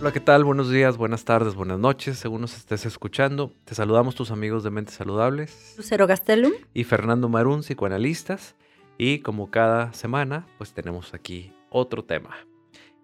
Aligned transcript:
Hola, 0.00 0.12
¿qué 0.12 0.20
tal? 0.20 0.44
Buenos 0.44 0.70
días, 0.70 0.96
buenas 0.96 1.26
tardes, 1.26 1.54
buenas 1.54 1.78
noches, 1.78 2.18
según 2.18 2.40
nos 2.40 2.56
estés 2.56 2.86
escuchando. 2.86 3.52
Te 3.66 3.74
saludamos 3.74 4.14
tus 4.14 4.30
amigos 4.30 4.64
de 4.64 4.70
Mentes 4.70 4.94
Saludables. 4.94 5.74
Lucero 5.76 6.06
Gastelum. 6.06 6.52
Y 6.72 6.84
Fernando 6.84 7.28
Marún, 7.28 7.62
psicoanalistas. 7.62 8.56
Y 8.96 9.18
como 9.18 9.50
cada 9.50 9.92
semana, 9.92 10.46
pues 10.56 10.72
tenemos 10.72 11.12
aquí 11.12 11.52
otro 11.68 12.02
tema. 12.02 12.34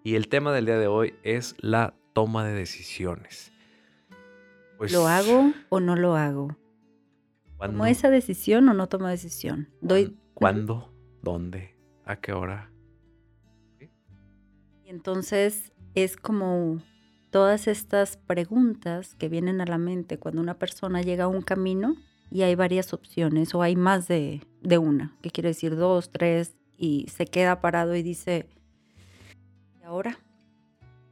Y 0.03 0.15
el 0.15 0.27
tema 0.27 0.51
del 0.51 0.65
día 0.65 0.79
de 0.79 0.87
hoy 0.87 1.13
es 1.21 1.53
la 1.59 1.93
toma 2.13 2.43
de 2.43 2.55
decisiones. 2.55 3.51
Pues, 4.79 4.91
¿Lo 4.91 5.07
hago 5.07 5.53
o 5.69 5.79
no 5.79 5.95
lo 5.95 6.15
hago? 6.15 6.57
¿Tomo 7.59 7.85
esa 7.85 8.09
decisión 8.09 8.67
o 8.69 8.73
no 8.73 8.89
tomo 8.89 9.07
decisión? 9.07 9.69
Doy... 9.81 10.17
¿Cuándo? 10.33 10.91
¿Dónde? 11.21 11.75
¿A 12.05 12.15
qué 12.15 12.33
hora? 12.33 12.71
Y 13.79 14.89
entonces 14.89 15.73
es 16.03 16.15
como 16.15 16.79
todas 17.31 17.67
estas 17.67 18.17
preguntas 18.17 19.15
que 19.15 19.29
vienen 19.29 19.61
a 19.61 19.65
la 19.65 19.79
mente 19.79 20.19
cuando 20.19 20.41
una 20.41 20.59
persona 20.59 21.01
llega 21.01 21.23
a 21.23 21.27
un 21.27 21.41
camino 21.41 21.95
y 22.29 22.43
hay 22.43 22.53
varias 22.53 22.93
opciones 22.93 23.55
o 23.55 23.63
hay 23.63 23.75
más 23.75 24.07
de, 24.07 24.41
una, 24.79 25.17
que 25.23 25.31
quiere 25.31 25.49
decir 25.49 25.75
dos, 25.75 26.11
tres, 26.11 26.55
y 26.77 27.07
se 27.09 27.25
queda 27.25 27.61
parado 27.61 27.95
y 27.95 28.03
dice, 28.03 28.47
¿y 29.81 29.83
ahora? 29.85 30.19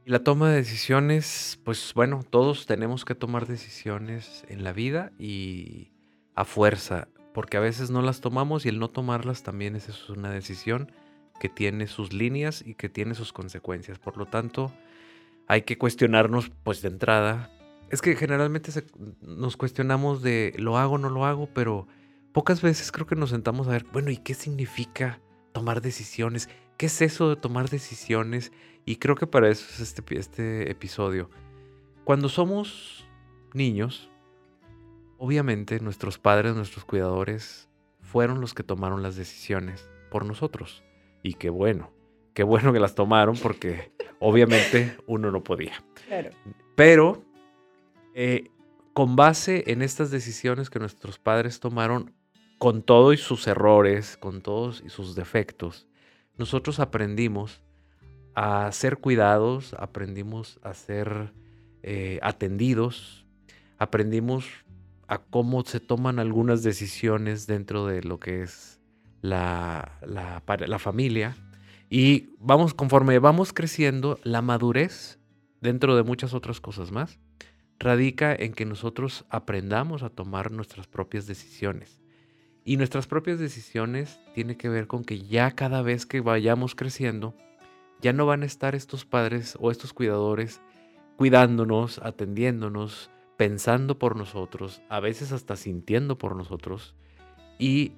Y 0.04 0.10
la 0.10 0.22
toma 0.22 0.50
de 0.50 0.58
decisiones, 0.58 1.58
pues 1.64 1.92
bueno, 1.92 2.24
todos 2.30 2.66
tenemos 2.66 3.04
que 3.04 3.16
tomar 3.16 3.48
decisiones 3.48 4.44
en 4.48 4.62
la 4.62 4.72
vida 4.72 5.10
y 5.18 5.90
a 6.36 6.44
fuerza, 6.44 7.08
porque 7.34 7.56
a 7.56 7.60
veces 7.60 7.90
no 7.90 8.02
las 8.02 8.20
tomamos 8.20 8.64
y 8.64 8.68
el 8.68 8.78
no 8.78 8.88
tomarlas 8.88 9.42
también 9.42 9.74
es 9.74 10.08
una 10.08 10.30
decisión 10.30 10.92
que 11.40 11.48
tiene 11.48 11.86
sus 11.86 12.12
líneas 12.12 12.62
y 12.66 12.74
que 12.74 12.88
tiene 12.88 13.14
sus 13.14 13.32
consecuencias. 13.32 13.98
Por 13.98 14.16
lo 14.16 14.26
tanto, 14.26 14.72
hay 15.46 15.62
que 15.62 15.78
cuestionarnos 15.78 16.50
pues 16.64 16.82
de 16.82 16.88
entrada. 16.88 17.50
Es 17.90 18.02
que 18.02 18.16
generalmente 18.16 18.72
nos 19.20 19.56
cuestionamos 19.56 20.22
de 20.22 20.54
lo 20.58 20.76
hago 20.78 20.98
no 20.98 21.08
lo 21.08 21.24
hago, 21.24 21.48
pero 21.54 21.86
pocas 22.32 22.60
veces 22.60 22.90
creo 22.90 23.06
que 23.06 23.16
nos 23.16 23.30
sentamos 23.30 23.68
a 23.68 23.72
ver, 23.72 23.86
bueno, 23.92 24.10
¿y 24.10 24.16
qué 24.16 24.34
significa 24.34 25.20
tomar 25.52 25.80
decisiones? 25.80 26.48
¿Qué 26.76 26.86
es 26.86 27.00
eso 27.00 27.30
de 27.30 27.36
tomar 27.36 27.70
decisiones? 27.70 28.52
Y 28.84 28.96
creo 28.96 29.14
que 29.14 29.26
para 29.26 29.48
eso 29.48 29.66
es 29.70 29.80
este, 29.80 30.18
este 30.18 30.70
episodio. 30.70 31.30
Cuando 32.04 32.28
somos 32.28 33.06
niños, 33.54 34.10
obviamente 35.18 35.80
nuestros 35.80 36.18
padres, 36.18 36.54
nuestros 36.54 36.84
cuidadores, 36.84 37.68
fueron 38.00 38.40
los 38.40 38.54
que 38.54 38.62
tomaron 38.62 39.02
las 39.02 39.16
decisiones 39.16 39.88
por 40.10 40.24
nosotros. 40.24 40.84
Y 41.26 41.34
qué 41.34 41.50
bueno, 41.50 41.90
qué 42.34 42.44
bueno 42.44 42.72
que 42.72 42.78
las 42.78 42.94
tomaron 42.94 43.36
porque 43.36 43.90
obviamente 44.20 44.96
uno 45.08 45.32
no 45.32 45.42
podía. 45.42 45.72
Pero 46.76 47.24
eh, 48.14 48.52
con 48.92 49.16
base 49.16 49.64
en 49.66 49.82
estas 49.82 50.12
decisiones 50.12 50.70
que 50.70 50.78
nuestros 50.78 51.18
padres 51.18 51.58
tomaron, 51.58 52.14
con 52.58 52.80
todo 52.80 53.12
y 53.12 53.16
sus 53.16 53.48
errores, 53.48 54.16
con 54.16 54.40
todos 54.40 54.84
y 54.86 54.88
sus 54.88 55.16
defectos, 55.16 55.88
nosotros 56.36 56.78
aprendimos 56.78 57.60
a 58.36 58.70
ser 58.70 58.98
cuidados, 58.98 59.74
aprendimos 59.80 60.60
a 60.62 60.74
ser 60.74 61.32
eh, 61.82 62.20
atendidos, 62.22 63.26
aprendimos 63.78 64.46
a 65.08 65.18
cómo 65.18 65.64
se 65.64 65.80
toman 65.80 66.20
algunas 66.20 66.62
decisiones 66.62 67.48
dentro 67.48 67.84
de 67.84 68.04
lo 68.04 68.20
que 68.20 68.42
es 68.42 68.75
la, 69.28 69.98
la, 70.02 70.78
familia. 70.78 71.36
Y 71.88 72.30
vamos, 72.40 72.74
conforme 72.74 73.18
vamos 73.18 73.52
creciendo, 73.52 74.18
la 74.22 74.42
madurez, 74.42 75.18
dentro 75.60 75.96
de 75.96 76.02
muchas 76.02 76.34
otras 76.34 76.60
cosas 76.60 76.90
más, 76.90 77.18
radica 77.78 78.34
en 78.34 78.52
que 78.52 78.64
nosotros 78.64 79.24
aprendamos 79.30 80.02
a 80.02 80.10
tomar 80.10 80.50
nuestras 80.50 80.86
propias 80.86 81.26
decisiones. 81.26 82.00
Y 82.64 82.76
nuestras 82.76 83.06
propias 83.06 83.38
decisiones 83.38 84.18
tiene 84.34 84.56
que 84.56 84.68
ver 84.68 84.86
con 84.86 85.04
que 85.04 85.20
ya 85.20 85.52
cada 85.52 85.82
vez 85.82 86.04
que 86.06 86.20
vayamos 86.20 86.74
creciendo, 86.74 87.34
ya 88.00 88.12
no 88.12 88.26
van 88.26 88.42
a 88.42 88.46
estar 88.46 88.74
estos 88.74 89.04
padres 89.04 89.56
o 89.60 89.70
estos 89.70 89.92
cuidadores 89.92 90.60
cuidándonos, 91.16 91.98
atendiéndonos, 92.00 93.10
pensando 93.36 93.98
por 93.98 94.16
nosotros, 94.16 94.82
a 94.88 95.00
veces 95.00 95.32
hasta 95.32 95.56
sintiendo 95.56 96.18
por 96.18 96.36
nosotros 96.36 96.94
y 97.58 97.92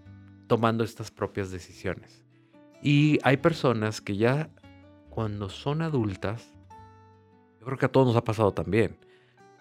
tomando 0.48 0.82
estas 0.82 1.10
propias 1.10 1.50
decisiones. 1.50 2.24
Y 2.82 3.18
hay 3.22 3.36
personas 3.36 4.00
que 4.00 4.16
ya 4.16 4.50
cuando 5.10 5.48
son 5.48 5.82
adultas, 5.82 6.52
yo 7.60 7.66
creo 7.66 7.78
que 7.78 7.86
a 7.86 7.92
todos 7.92 8.06
nos 8.06 8.16
ha 8.16 8.24
pasado 8.24 8.52
también. 8.52 8.96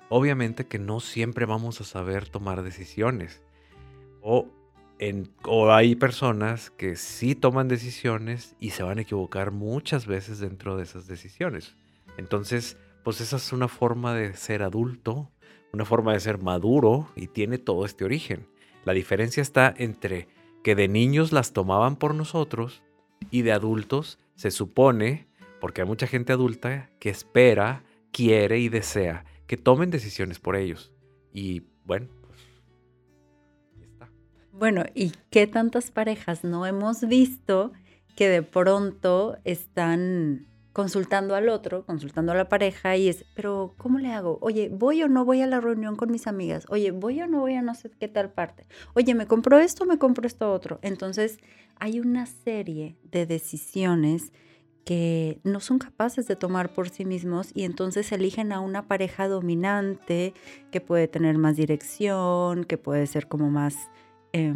Obviamente 0.10 0.68
que 0.68 0.80
no 0.80 1.00
siempre 1.00 1.46
vamos 1.46 1.82
a 1.82 1.84
saber 1.84 2.30
tomar 2.30 2.64
decisiones. 2.64 3.42
O, 4.22 4.48
en, 5.00 5.30
o 5.44 5.72
hay 5.72 5.96
personas 5.96 6.70
que 6.70 6.96
sí 6.96 7.36
toman 7.36 7.68
decisiones 7.68 8.56
y 8.60 8.72
se 8.72 8.84
van 8.84 9.00
a 9.00 9.02
equivocar 9.02 9.52
muchas 9.52 10.06
veces 10.08 10.40
dentro 10.40 10.78
de 10.78 10.84
esas 10.84 11.08
decisiones. 11.08 11.76
Entonces, 12.18 12.78
pues 13.04 13.22
esa 13.22 13.38
es 13.38 13.52
una 13.52 13.68
forma 13.68 14.14
de 14.14 14.34
ser 14.36 14.64
adulto, 14.64 15.32
una 15.74 15.86
forma 15.86 16.14
de 16.14 16.20
ser 16.20 16.42
maduro 16.42 17.10
y 17.16 17.28
tiene 17.28 17.58
todo 17.58 17.86
este 17.86 18.06
origen. 18.06 18.48
La 18.86 18.94
diferencia 18.94 19.42
está 19.42 19.74
entre 19.78 20.28
que 20.68 20.76
de 20.76 20.90
niños 20.90 21.32
las 21.32 21.54
tomaban 21.54 21.96
por 21.96 22.14
nosotros 22.14 22.84
y 23.32 23.44
de 23.44 23.54
adultos 23.54 24.20
se 24.36 24.52
supone, 24.52 25.26
porque 25.62 25.80
hay 25.80 25.88
mucha 25.88 26.08
gente 26.08 26.34
adulta 26.34 26.90
que 27.00 27.10
espera, 27.10 27.86
quiere 28.12 28.60
y 28.60 28.68
desea 28.68 29.24
que 29.46 29.56
tomen 29.56 29.92
decisiones 29.92 30.40
por 30.40 30.58
ellos. 30.58 30.92
Y 31.32 31.64
bueno, 31.86 32.10
pues. 32.20 34.10
Bueno, 34.52 34.84
¿y 34.94 35.14
qué 35.30 35.48
tantas 35.48 35.90
parejas 35.90 36.44
no 36.44 36.66
hemos 36.66 37.08
visto 37.08 37.72
que 38.18 38.28
de 38.28 38.44
pronto 38.44 39.38
están 39.46 40.48
consultando 40.78 41.34
al 41.34 41.50
otro, 41.50 41.88
consultando 41.88 42.34
a 42.34 42.36
la 42.36 42.50
pareja 42.50 42.96
y 42.98 43.08
es, 43.08 43.26
pero 43.34 43.74
¿cómo 43.78 43.98
le 43.98 44.12
hago? 44.12 44.38
Oye, 44.42 44.70
¿voy 44.72 45.02
o 45.02 45.08
no 45.08 45.26
voy 45.26 45.42
a 45.42 45.48
la 45.48 45.60
reunión 45.60 45.96
con 45.96 46.12
mis 46.12 46.28
amigas? 46.28 46.68
Oye, 46.70 46.92
¿voy 46.92 47.20
o 47.20 47.26
no 47.26 47.40
voy 47.40 47.56
a 47.56 47.64
no 47.64 47.74
sé 47.74 47.90
qué 47.90 48.08
tal 48.08 48.32
parte? 48.32 48.68
Oye, 48.94 49.16
¿me 49.16 49.26
compro 49.26 49.58
esto 49.58 49.88
me 49.88 49.98
compro 49.98 50.28
esto 50.28 50.54
otro? 50.54 50.78
Entonces, 50.84 51.40
hay 51.80 52.00
una 52.00 52.28
serie 52.28 52.96
de 53.02 53.26
decisiones 53.26 54.32
que 54.86 55.40
no 55.44 55.62
son 55.62 55.80
capaces 55.80 56.28
de 56.28 56.36
tomar 56.36 56.72
por 56.72 56.90
sí 56.90 57.06
mismos 57.06 57.50
y 57.56 57.64
entonces 57.64 58.12
eligen 58.12 58.52
a 58.52 58.60
una 58.60 58.88
pareja 58.88 59.28
dominante 59.28 60.36
que 60.70 60.80
puede 60.80 61.08
tener 61.08 61.40
más 61.40 61.56
dirección, 61.56 62.66
que 62.66 62.78
puede 62.78 63.08
ser 63.08 63.28
como 63.28 63.50
más 63.50 63.76
eh, 64.32 64.54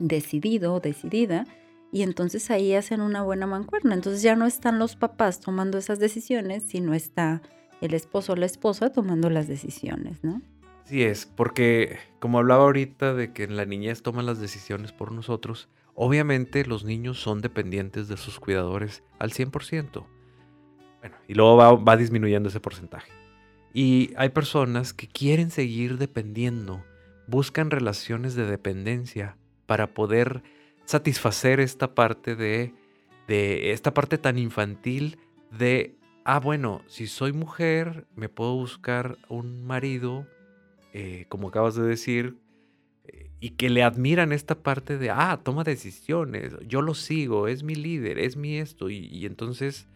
decidido, 0.00 0.80
decidida 0.80 1.46
y 1.94 2.02
entonces 2.02 2.50
ahí 2.50 2.74
hacen 2.74 3.00
una 3.00 3.22
buena 3.22 3.46
mancuerna. 3.46 3.94
Entonces 3.94 4.20
ya 4.20 4.34
no 4.34 4.46
están 4.46 4.80
los 4.80 4.96
papás 4.96 5.38
tomando 5.38 5.78
esas 5.78 6.00
decisiones, 6.00 6.64
sino 6.64 6.92
está 6.92 7.40
el 7.80 7.94
esposo 7.94 8.32
o 8.32 8.36
la 8.36 8.46
esposa 8.46 8.90
tomando 8.90 9.30
las 9.30 9.46
decisiones, 9.46 10.24
¿no? 10.24 10.42
Sí 10.86 11.04
es, 11.04 11.24
porque 11.24 11.98
como 12.18 12.38
hablaba 12.38 12.64
ahorita 12.64 13.14
de 13.14 13.32
que 13.32 13.44
en 13.44 13.56
la 13.56 13.64
niñez 13.64 14.02
toman 14.02 14.26
las 14.26 14.40
decisiones 14.40 14.90
por 14.90 15.12
nosotros, 15.12 15.68
obviamente 15.94 16.66
los 16.66 16.84
niños 16.84 17.20
son 17.20 17.40
dependientes 17.40 18.08
de 18.08 18.16
sus 18.16 18.40
cuidadores 18.40 19.04
al 19.20 19.30
100%. 19.30 20.04
Bueno, 20.98 21.16
y 21.28 21.34
luego 21.34 21.56
va, 21.56 21.76
va 21.76 21.96
disminuyendo 21.96 22.48
ese 22.48 22.58
porcentaje. 22.58 23.12
Y 23.72 24.12
hay 24.16 24.30
personas 24.30 24.94
que 24.94 25.06
quieren 25.06 25.52
seguir 25.52 25.96
dependiendo, 25.98 26.82
buscan 27.28 27.70
relaciones 27.70 28.34
de 28.34 28.46
dependencia 28.46 29.36
para 29.66 29.94
poder 29.94 30.42
satisfacer 30.84 31.60
esta 31.60 31.94
parte 31.94 32.36
de, 32.36 32.74
de 33.28 33.72
esta 33.72 33.94
parte 33.94 34.18
tan 34.18 34.38
infantil 34.38 35.18
de, 35.50 35.96
ah, 36.24 36.40
bueno, 36.40 36.82
si 36.86 37.06
soy 37.06 37.32
mujer, 37.32 38.06
me 38.14 38.28
puedo 38.28 38.54
buscar 38.54 39.18
un 39.28 39.64
marido, 39.64 40.26
eh, 40.92 41.26
como 41.28 41.48
acabas 41.48 41.74
de 41.74 41.82
decir, 41.82 42.36
y 43.44 43.50
que 43.50 43.68
le 43.68 43.82
admiran 43.82 44.32
esta 44.32 44.62
parte 44.62 44.96
de, 44.96 45.10
ah, 45.10 45.38
toma 45.42 45.64
decisiones, 45.64 46.54
yo 46.66 46.80
lo 46.80 46.94
sigo, 46.94 47.46
es 47.46 47.62
mi 47.62 47.74
líder, 47.74 48.18
es 48.18 48.38
mi 48.38 48.56
esto, 48.56 48.88
y, 48.88 49.26
entonces 49.26 49.86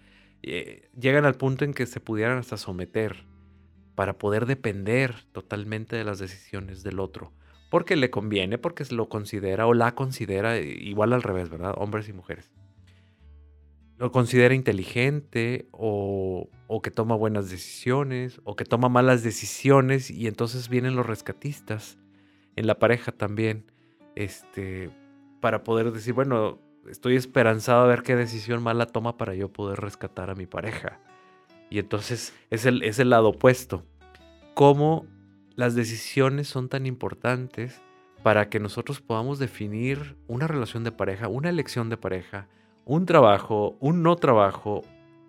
eh, 0.42 0.90
llegan 1.00 1.24
al 1.24 1.34
punto 1.34 1.64
en 1.64 1.72
que 1.72 1.86
se 1.86 1.98
pudieran 1.98 2.36
hasta 2.36 2.58
someter 2.58 3.24
para 3.94 4.18
poder 4.18 4.44
depender 4.44 5.14
totalmente 5.32 5.96
de 5.96 6.04
las 6.04 6.18
decisiones 6.18 6.82
del 6.82 7.00
otro 7.00 7.32
porque 7.68 7.96
le 7.96 8.10
conviene, 8.10 8.58
porque 8.58 8.84
lo 8.90 9.08
considera 9.08 9.66
o 9.66 9.74
la 9.74 9.94
considera 9.94 10.58
igual 10.58 11.12
al 11.12 11.22
revés, 11.22 11.50
¿verdad? 11.50 11.74
Hombres 11.76 12.08
y 12.08 12.12
mujeres. 12.12 12.50
Lo 13.98 14.12
considera 14.12 14.54
inteligente 14.54 15.68
o, 15.72 16.48
o, 16.68 16.82
que 16.82 16.90
toma 16.90 17.16
buenas 17.16 17.50
decisiones 17.50 18.40
o 18.44 18.54
que 18.54 18.64
toma 18.64 18.88
malas 18.88 19.22
decisiones 19.24 20.10
y 20.10 20.28
entonces 20.28 20.68
vienen 20.68 20.94
los 20.94 21.06
rescatistas 21.06 21.98
en 22.54 22.66
la 22.66 22.78
pareja 22.78 23.12
también, 23.12 23.70
este, 24.14 24.90
para 25.40 25.64
poder 25.64 25.92
decir, 25.92 26.14
bueno, 26.14 26.60
estoy 26.88 27.16
esperanzado 27.16 27.82
a 27.82 27.86
ver 27.86 28.02
qué 28.02 28.16
decisión 28.16 28.62
mala 28.62 28.86
toma 28.86 29.16
para 29.16 29.34
yo 29.34 29.52
poder 29.52 29.80
rescatar 29.80 30.30
a 30.30 30.34
mi 30.34 30.46
pareja. 30.46 31.00
Y 31.70 31.78
entonces 31.78 32.34
es 32.50 32.66
el, 32.66 32.82
es 32.82 32.98
el 32.98 33.10
lado 33.10 33.28
opuesto. 33.28 33.84
Cómo 34.54 35.06
las 35.58 35.74
decisiones 35.74 36.46
son 36.46 36.68
tan 36.68 36.86
importantes 36.86 37.82
para 38.22 38.48
que 38.48 38.60
nosotros 38.60 39.00
podamos 39.00 39.40
definir 39.40 40.16
una 40.28 40.46
relación 40.46 40.84
de 40.84 40.92
pareja, 40.92 41.26
una 41.26 41.48
elección 41.48 41.90
de 41.90 41.96
pareja, 41.96 42.46
un 42.84 43.06
trabajo, 43.06 43.76
un 43.80 44.04
no 44.04 44.14
trabajo, 44.14 44.82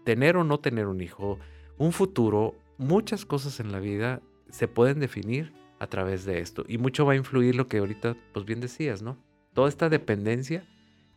tener 0.03 0.37
o 0.37 0.43
no 0.43 0.59
tener 0.59 0.85
un 0.85 1.01
hijo, 1.01 1.39
un 1.79 1.93
futuro, 1.93 2.53
muchas 2.77 3.25
cosas 3.25 3.59
en 3.59 3.71
la 3.71 3.79
vida 3.79 4.21
se 4.51 4.67
pueden 4.67 4.99
definir 4.99 5.51
a 5.79 5.87
través 5.87 6.25
de 6.25 6.41
esto. 6.41 6.63
Y 6.67 6.77
mucho 6.77 7.07
va 7.07 7.13
a 7.13 7.15
influir 7.15 7.55
lo 7.55 7.67
que 7.67 7.79
ahorita, 7.79 8.15
pues 8.31 8.45
bien 8.45 8.59
decías, 8.59 9.01
¿no? 9.01 9.17
Toda 9.55 9.67
esta 9.67 9.89
dependencia 9.89 10.63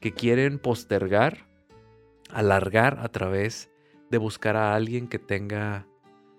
que 0.01 0.15
quieren 0.15 0.59
postergar, 0.59 1.47
alargar 2.31 2.99
a 2.99 3.09
través 3.11 3.71
de 4.11 4.17
buscar 4.17 4.57
a 4.57 4.75
alguien 4.75 5.07
que 5.07 5.19
tenga 5.19 5.87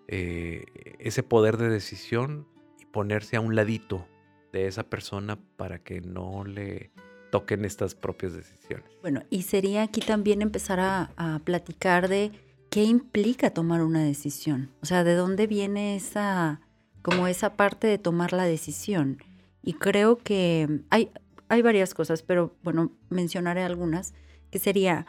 eh, 0.07 0.65
ese 0.97 1.21
poder 1.21 1.57
de 1.57 1.69
decisión 1.69 2.47
ponerse 2.93 3.35
a 3.35 3.41
un 3.41 3.55
ladito 3.55 4.07
de 4.53 4.67
esa 4.67 4.83
persona 4.83 5.37
para 5.57 5.79
que 5.79 5.99
no 5.99 6.45
le 6.45 6.91
toquen 7.31 7.65
estas 7.65 7.95
propias 7.95 8.33
decisiones. 8.33 8.85
Bueno, 9.01 9.23
y 9.31 9.41
sería 9.41 9.81
aquí 9.81 9.99
también 9.99 10.43
empezar 10.43 10.79
a, 10.79 11.41
platicar 11.43 12.07
de 12.07 12.31
qué 12.69 12.83
implica 12.83 13.49
tomar 13.49 13.81
una 13.81 14.03
decisión. 14.03 14.69
O 14.81 14.85
sea, 14.85 15.03
de 15.03 15.15
dónde 15.15 15.47
viene 15.47 15.95
esa, 15.95 16.61
como 17.01 17.27
esa 17.27 17.55
parte 17.55 17.87
de 17.87 17.97
tomar 17.97 18.31
la 18.31 18.43
decisión. 18.43 19.17
Y 19.63 19.73
creo 19.73 20.17
que 20.17 20.81
hay, 20.91 21.09
hay 21.49 21.63
varias 21.63 21.95
cosas, 21.95 22.21
pero 22.21 22.55
bueno, 22.63 22.91
mencionaré 23.09 23.63
algunas, 23.63 24.13
que 24.51 24.59
sería 24.59 25.07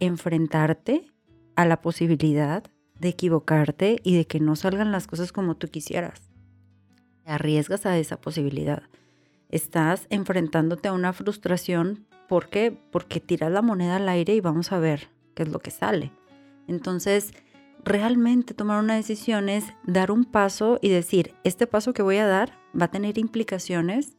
enfrentarte 0.00 1.06
a 1.54 1.64
la 1.66 1.80
posibilidad 1.80 2.64
de 2.98 3.08
equivocarte 3.08 4.00
y 4.02 4.16
de 4.16 4.26
que 4.26 4.40
no 4.40 4.56
salgan 4.56 4.90
las 4.90 5.06
cosas 5.06 5.30
como 5.30 5.56
tú 5.56 5.68
quisieras. 5.68 6.31
Te 7.24 7.32
arriesgas 7.32 7.86
a 7.86 7.98
esa 7.98 8.20
posibilidad. 8.20 8.82
Estás 9.48 10.06
enfrentándote 10.10 10.88
a 10.88 10.92
una 10.92 11.12
frustración. 11.12 12.06
¿Por 12.28 12.48
qué? 12.48 12.76
Porque 12.90 13.20
tiras 13.20 13.52
la 13.52 13.62
moneda 13.62 13.96
al 13.96 14.08
aire 14.08 14.34
y 14.34 14.40
vamos 14.40 14.72
a 14.72 14.78
ver 14.78 15.08
qué 15.34 15.42
es 15.44 15.48
lo 15.50 15.58
que 15.58 15.70
sale. 15.70 16.12
Entonces, 16.66 17.32
realmente 17.84 18.54
tomar 18.54 18.82
una 18.82 18.94
decisión 18.94 19.48
es 19.48 19.64
dar 19.84 20.10
un 20.10 20.24
paso 20.24 20.78
y 20.80 20.88
decir, 20.88 21.34
este 21.44 21.66
paso 21.66 21.92
que 21.92 22.02
voy 22.02 22.16
a 22.16 22.26
dar 22.26 22.58
va 22.78 22.86
a 22.86 22.90
tener 22.90 23.18
implicaciones 23.18 24.16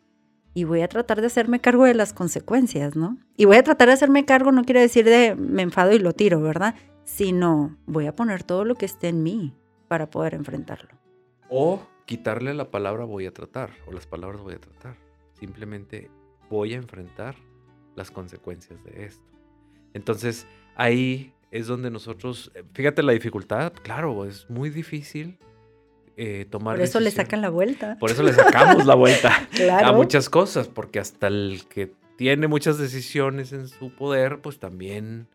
y 0.54 0.66
voy 0.66 0.82
a 0.82 0.88
tratar 0.88 1.22
de 1.22 1.28
hacerme 1.28 1.60
cargo 1.60 1.86
de 1.86 1.96
las 1.96 2.14
consecuencias, 2.14 2.96
¿no? 2.96 3.18
Y 3.36 3.46
voy 3.46 3.58
a 3.58 3.64
tratar 3.64 3.88
de 3.88 3.96
hacerme 3.96 4.26
cargo 4.26 4.52
no 4.52 4.64
quiere 4.64 4.82
decir 4.82 5.06
de 5.06 5.36
me 5.36 5.64
enfado 5.64 5.94
y 5.94 6.00
lo 6.00 6.14
tiro, 6.14 6.42
¿verdad? 6.42 6.76
Sino 7.06 7.78
voy 7.86 8.06
a 8.06 8.16
poner 8.16 8.44
todo 8.44 8.64
lo 8.66 8.76
que 8.76 8.86
esté 8.86 9.08
en 9.08 9.24
mí 9.24 9.56
para 9.88 10.10
poder 10.10 10.36
enfrentarlo. 10.36 10.90
O 11.50 11.82
quitarle 12.06 12.54
la 12.54 12.72
palabra 12.72 13.06
voy 13.06 13.26
a 13.26 13.34
tratar 13.34 13.72
o 13.88 13.92
las 13.92 14.08
palabras 14.08 14.42
voy 14.42 14.56
a 14.56 14.60
tratar. 14.60 14.98
Simplemente 15.34 16.10
voy 16.50 16.74
a 16.74 16.78
enfrentar 16.78 17.36
las 17.96 18.12
consecuencias 18.12 18.84
de 18.84 19.06
esto. 19.06 19.24
Entonces 19.94 20.48
ahí 20.76 21.34
es 21.52 21.68
donde 21.68 21.92
nosotros, 21.92 22.52
eh, 22.56 22.64
fíjate 22.74 23.04
la 23.04 23.12
dificultad, 23.12 23.74
claro, 23.74 24.26
es 24.26 24.50
muy 24.50 24.70
difícil 24.70 25.38
eh, 26.18 26.46
tomar. 26.50 26.78
Por 26.78 26.84
eso 26.84 27.00
le 27.00 27.12
sacan 27.12 27.42
la 27.42 27.50
vuelta. 27.50 27.98
Por 28.00 28.12
eso 28.12 28.24
le 28.24 28.34
sacamos 28.34 28.86
la 28.86 28.96
vuelta 28.96 29.48
a 29.84 29.92
muchas 29.92 30.30
cosas, 30.30 30.68
porque 30.68 31.00
hasta 31.00 31.28
el 31.28 31.64
que 31.70 31.94
tiene 32.18 32.48
muchas 32.48 32.78
decisiones 32.78 33.54
en 33.54 33.68
su 33.68 33.92
poder, 33.92 34.42
pues 34.42 34.60
también 34.60 35.28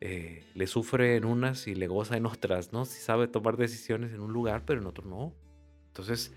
eh, 0.00 0.44
le 0.54 0.66
sufre 0.66 1.16
en 1.16 1.24
unas 1.24 1.66
y 1.66 1.74
le 1.74 1.86
goza 1.86 2.16
en 2.16 2.26
otras, 2.26 2.72
¿no? 2.72 2.84
Si 2.84 3.00
sabe 3.00 3.28
tomar 3.28 3.56
decisiones 3.56 4.12
en 4.12 4.20
un 4.20 4.32
lugar, 4.32 4.64
pero 4.66 4.80
en 4.80 4.86
otro 4.86 5.04
no. 5.04 5.34
Entonces, 5.92 6.32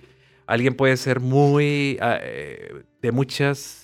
alguien 0.46 0.76
puede 0.76 0.98
ser 0.98 1.22
muy 1.22 1.98
ah, 2.02 2.20
eh, 2.22 2.84
de 3.02 3.12
muchas 3.12 3.82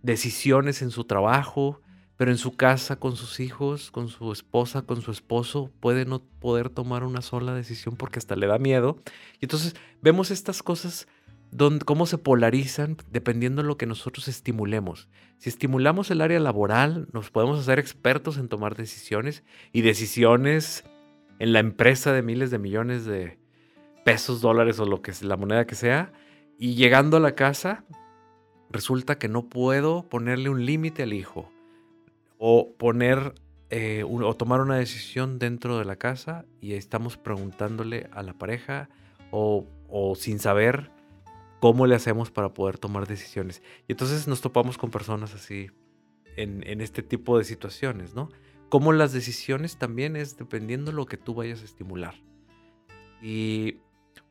decisiones 0.00 0.80
en 0.80 0.90
su 0.90 1.04
trabajo, 1.04 1.82
pero 2.16 2.30
en 2.30 2.38
su 2.38 2.56
casa, 2.56 2.96
con 2.96 3.16
sus 3.16 3.40
hijos, 3.40 3.90
con 3.90 4.08
su 4.08 4.30
esposa, 4.32 4.82
con 4.82 5.02
su 5.02 5.10
esposo, 5.10 5.70
puede 5.80 6.04
no 6.04 6.22
poder 6.22 6.70
tomar 6.70 7.04
una 7.04 7.22
sola 7.22 7.54
decisión 7.54 7.96
porque 7.96 8.18
hasta 8.18 8.36
le 8.36 8.46
da 8.46 8.58
miedo. 8.58 8.98
Y 9.40 9.46
entonces 9.46 9.74
vemos 10.00 10.30
estas 10.30 10.62
cosas, 10.62 11.08
donde, 11.50 11.84
cómo 11.84 12.06
se 12.06 12.18
polarizan 12.18 12.96
dependiendo 13.10 13.62
de 13.62 13.68
lo 13.68 13.76
que 13.76 13.86
nosotros 13.86 14.28
estimulemos. 14.28 15.08
Si 15.38 15.48
estimulamos 15.48 16.10
el 16.10 16.20
área 16.20 16.38
laboral, 16.38 17.08
nos 17.12 17.30
podemos 17.30 17.58
hacer 17.58 17.78
expertos 17.78 18.38
en 18.38 18.48
tomar 18.48 18.76
decisiones 18.76 19.42
y 19.72 19.82
decisiones 19.82 20.84
en 21.40 21.52
la 21.52 21.58
empresa 21.58 22.12
de 22.12 22.22
miles 22.22 22.50
de 22.50 22.58
millones 22.58 23.04
de 23.04 23.38
pesos, 24.04 24.40
dólares 24.40 24.78
o 24.78 24.86
lo 24.86 25.02
que 25.02 25.10
es 25.10 25.22
la 25.22 25.36
moneda 25.36 25.66
que 25.66 25.74
sea. 25.74 26.12
Y 26.58 26.74
llegando 26.74 27.16
a 27.16 27.20
la 27.20 27.34
casa, 27.34 27.84
resulta 28.70 29.18
que 29.18 29.28
no 29.28 29.48
puedo 29.48 30.08
ponerle 30.08 30.50
un 30.50 30.64
límite 30.64 31.02
al 31.02 31.12
hijo 31.12 31.50
o 32.38 32.74
poner 32.76 33.34
eh, 33.70 34.04
o 34.06 34.34
tomar 34.34 34.60
una 34.60 34.76
decisión 34.76 35.38
dentro 35.38 35.78
de 35.78 35.84
la 35.84 35.96
casa 35.96 36.44
y 36.60 36.74
estamos 36.74 37.16
preguntándole 37.16 38.08
a 38.12 38.22
la 38.22 38.34
pareja 38.34 38.88
o, 39.30 39.66
sin 40.16 40.38
saber 40.38 40.90
cómo 41.60 41.86
le 41.86 41.96
hacemos 41.96 42.30
para 42.30 42.54
poder 42.54 42.78
tomar 42.78 43.08
decisiones. 43.08 43.62
Y 43.88 43.92
entonces 43.92 44.28
nos 44.28 44.40
topamos 44.40 44.78
con 44.78 44.90
personas 44.90 45.34
así 45.34 45.70
en, 46.36 46.62
en 46.68 46.80
este 46.80 47.02
tipo 47.02 47.38
de 47.38 47.44
situaciones, 47.44 48.14
¿no? 48.14 48.28
Como 48.68 48.92
las 48.92 49.12
decisiones 49.12 49.76
también 49.76 50.14
es 50.14 50.36
dependiendo 50.36 50.90
de 50.90 50.96
lo 50.96 51.06
que 51.06 51.16
tú 51.16 51.34
vayas 51.34 51.62
a 51.62 51.64
estimular. 51.64 52.14
Y 53.22 53.78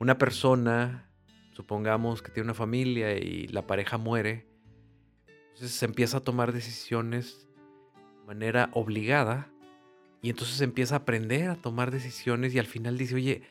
una 0.04 0.18
persona, 0.18 1.10
supongamos 1.54 2.22
que 2.22 2.32
tiene 2.32 2.46
una 2.48 2.54
familia 2.54 3.18
y 3.18 3.48
la 3.48 3.66
pareja 3.66 3.98
muere, 3.98 4.48
entonces 5.54 5.72
se 5.72 5.86
empieza 5.86 6.18
a 6.18 6.22
tomar 6.22 6.52
decisiones 6.52 7.48
manera 8.26 8.70
obligada 8.74 9.50
y 10.22 10.30
entonces 10.30 10.62
empieza 10.62 10.96
a 10.96 11.00
aprender 11.00 11.50
a 11.50 11.56
tomar 11.56 11.92
decisiones 11.92 12.54
y 12.54 12.60
al 12.60 12.66
final 12.66 12.98
dice, 12.98 13.16
oye, 13.16 13.44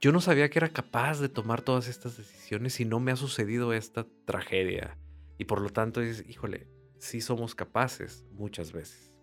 yo 0.00 0.12
no 0.12 0.20
sabía 0.20 0.48
que 0.48 0.58
era 0.58 0.68
capaz 0.68 1.20
de 1.20 1.28
tomar 1.28 1.62
todas 1.62 1.88
estas 1.88 2.16
decisiones 2.16 2.80
y 2.80 2.84
no 2.84 3.00
me 3.00 3.12
ha 3.12 3.16
sucedido 3.16 3.72
esta 3.72 4.06
tragedia. 4.24 4.96
Y 5.38 5.44
por 5.44 5.60
lo 5.60 5.70
tanto 5.70 6.00
dices, 6.00 6.24
híjole, 6.28 6.68
sí 6.98 7.20
somos 7.20 7.54
capaces 7.54 8.24
muchas 8.32 8.72
veces. 8.72 9.18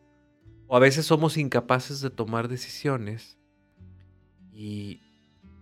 O 0.68 0.76
a 0.76 0.80
veces 0.80 1.06
somos 1.06 1.38
incapaces 1.38 2.02
de 2.02 2.10
tomar 2.10 2.50
decisiones 2.50 3.38
y, 4.52 5.02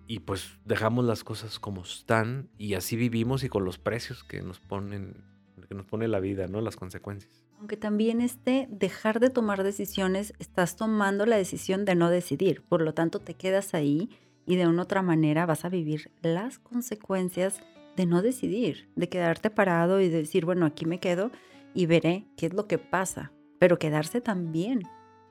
y 0.07 0.19
pues 0.19 0.57
dejamos 0.65 1.05
las 1.05 1.23
cosas 1.23 1.59
como 1.59 1.81
están 1.81 2.49
y 2.57 2.75
así 2.75 2.95
vivimos 2.95 3.43
y 3.43 3.49
con 3.49 3.65
los 3.65 3.77
precios 3.77 4.23
que 4.23 4.41
nos 4.41 4.59
ponen, 4.59 5.23
que 5.67 5.75
nos 5.75 5.85
pone 5.85 6.07
la 6.07 6.19
vida, 6.19 6.47
¿no? 6.47 6.61
Las 6.61 6.75
consecuencias 6.75 7.45
aunque 7.59 7.77
también 7.77 8.21
este 8.21 8.67
dejar 8.69 9.19
de 9.19 9.29
tomar 9.29 9.63
decisiones, 9.63 10.33
estás 10.39 10.75
tomando 10.75 11.25
la 11.25 11.37
decisión 11.37 11.85
de 11.85 11.95
no 11.95 12.09
decidir. 12.09 12.63
Por 12.63 12.81
lo 12.81 12.93
tanto, 12.93 13.19
te 13.19 13.33
quedas 13.33 13.73
ahí 13.73 14.09
y 14.45 14.55
de 14.55 14.67
una 14.67 14.83
otra 14.83 15.01
manera 15.01 15.45
vas 15.45 15.65
a 15.65 15.69
vivir 15.69 16.11
las 16.21 16.59
consecuencias 16.59 17.61
de 17.95 18.05
no 18.05 18.21
decidir, 18.21 18.89
de 18.95 19.09
quedarte 19.09 19.49
parado 19.49 20.01
y 20.01 20.09
decir, 20.09 20.45
bueno, 20.45 20.65
aquí 20.65 20.85
me 20.85 20.99
quedo 20.99 21.31
y 21.73 21.85
veré 21.85 22.25
qué 22.37 22.47
es 22.47 22.53
lo 22.53 22.67
que 22.67 22.77
pasa. 22.77 23.31
Pero 23.57 23.79
quedarse 23.79 24.21
también 24.21 24.83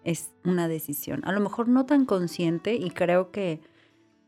es 0.03 0.33
una 0.45 0.67
decisión. 0.67 1.21
A 1.25 1.33
lo 1.33 1.41
mejor 1.41 1.69
no 1.69 1.87
tan 1.87 2.07
consciente 2.07 2.75
y 2.75 2.91
creo 2.91 3.31
que 3.31 3.61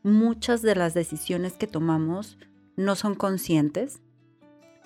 muchas 0.07 0.63
de 0.63 0.75
las 0.75 0.95
decisiones 0.95 1.55
que 1.55 1.67
tomamos 1.67 2.39
no 2.77 2.95
son 2.95 3.15
conscientes, 3.15 4.01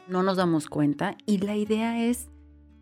no 0.09 0.23
nos 0.23 0.37
damos 0.37 0.69
cuenta 0.69 1.17
y 1.27 1.39
la 1.39 1.57
idea 1.57 2.05
es 2.05 2.29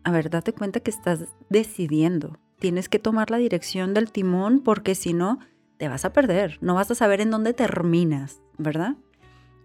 a 0.03 0.11
ver, 0.11 0.29
date 0.29 0.53
cuenta 0.53 0.79
que 0.79 0.91
estás 0.91 1.25
decidiendo. 1.49 2.39
Tienes 2.59 2.89
que 2.89 2.99
tomar 2.99 3.31
la 3.31 3.37
dirección 3.37 3.93
del 3.93 4.11
timón 4.11 4.61
porque 4.61 4.95
si 4.95 5.13
no, 5.13 5.39
te 5.77 5.87
vas 5.87 6.05
a 6.05 6.13
perder. 6.13 6.57
No 6.61 6.75
vas 6.75 6.91
a 6.91 6.95
saber 6.95 7.21
en 7.21 7.29
dónde 7.29 7.53
terminas, 7.53 8.41
¿verdad? 8.57 8.95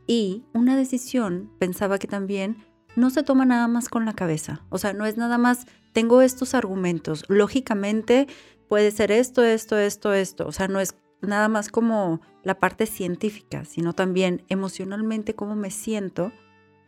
Y 0.07 0.45
una 0.53 0.77
decisión, 0.77 1.51
pensaba 1.59 1.99
que 1.99 2.07
también 2.07 2.59
no 2.95 3.11
se 3.11 3.23
toma 3.23 3.45
nada 3.45 3.69
más 3.69 3.89
con 3.89 4.05
la 4.05 4.13
cabeza. 4.13 4.65
O 4.69 4.79
sea, 4.79 4.93
no 4.93 5.07
es 5.07 5.17
nada 5.17 5.39
más, 5.39 5.67
tengo 5.93 6.23
estos 6.23 6.55
argumentos. 6.55 7.25
Lógicamente 7.29 8.29
puede 8.69 8.91
ser 8.91 9.11
esto, 9.11 9.43
esto, 9.43 9.77
esto, 9.79 10.13
esto. 10.13 10.47
O 10.47 10.53
sea, 10.53 10.69
no 10.69 10.79
es 10.79 10.95
nada 11.25 11.49
más 11.49 11.69
como 11.69 12.21
la 12.43 12.59
parte 12.59 12.87
científica, 12.87 13.65
sino 13.65 13.93
también 13.93 14.45
emocionalmente 14.49 15.35
cómo 15.35 15.57
me 15.57 15.71
siento 15.71 16.33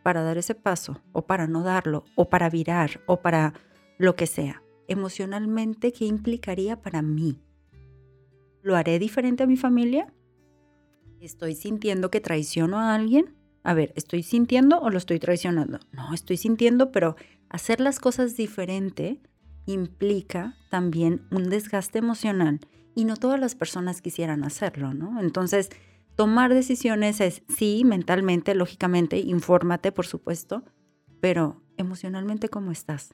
para 0.03 0.23
dar 0.23 0.37
ese 0.37 0.55
paso 0.55 1.01
o 1.11 1.23
para 1.23 1.47
no 1.47 1.63
darlo 1.63 2.05
o 2.15 2.29
para 2.29 2.49
virar 2.49 3.01
o 3.07 3.21
para 3.21 3.53
lo 3.97 4.15
que 4.15 4.27
sea. 4.27 4.63
Emocionalmente, 4.87 5.91
¿qué 5.91 6.05
implicaría 6.05 6.81
para 6.81 7.01
mí? 7.01 7.41
¿Lo 8.61 8.75
haré 8.75 8.99
diferente 8.99 9.43
a 9.43 9.47
mi 9.47 9.57
familia? 9.57 10.13
¿Estoy 11.19 11.55
sintiendo 11.55 12.09
que 12.11 12.21
traiciono 12.21 12.79
a 12.79 12.93
alguien? 12.95 13.35
A 13.63 13.73
ver, 13.73 13.91
¿estoy 13.95 14.23
sintiendo 14.23 14.79
o 14.79 14.89
lo 14.89 14.97
estoy 14.97 15.19
traicionando? 15.19 15.79
No, 15.91 16.13
estoy 16.13 16.37
sintiendo, 16.37 16.91
pero 16.91 17.15
hacer 17.49 17.81
las 17.81 17.99
cosas 17.99 18.37
diferente 18.37 19.19
implica 19.65 20.55
también 20.69 21.27
un 21.31 21.49
desgaste 21.49 21.99
emocional 21.99 22.61
y 22.97 23.05
no 23.05 23.15
todas 23.15 23.39
las 23.39 23.53
personas 23.53 24.01
quisieran 24.01 24.43
hacerlo, 24.43 24.95
¿no? 24.95 25.21
Entonces, 25.21 25.69
tomar 26.15 26.51
decisiones 26.51 27.21
es, 27.21 27.43
sí, 27.47 27.83
mentalmente, 27.85 28.55
lógicamente, 28.55 29.19
infórmate, 29.19 29.91
por 29.91 30.07
supuesto, 30.07 30.63
pero 31.19 31.61
emocionalmente, 31.77 32.49
¿cómo 32.49 32.71
estás? 32.71 33.13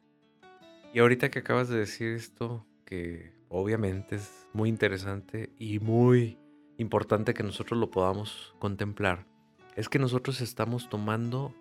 Y 0.94 1.00
ahorita 1.00 1.30
que 1.30 1.40
acabas 1.40 1.68
de 1.68 1.80
decir 1.80 2.13
esto, 2.13 2.66
que 2.86 3.34
obviamente 3.50 4.16
es 4.16 4.48
muy 4.54 4.70
interesante 4.70 5.52
y 5.60 5.80
muy 5.80 6.40
importante 6.78 7.34
que 7.34 7.44
nosotros 7.44 7.78
lo 7.78 7.92
podamos 7.92 8.56
contemplar, 8.60 9.28
es 9.75 9.90
que 9.90 10.00
nosotros 10.00 10.40
estamos 10.40 10.88
tomando 10.88 11.54